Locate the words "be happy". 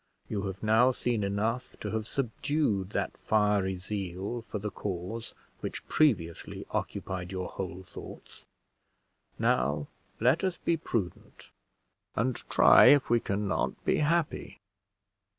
13.85-14.59